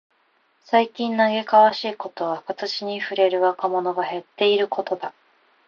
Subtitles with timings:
[0.63, 5.13] 最近嘆かわしいことは、活字に触れる若者が減っていることだ。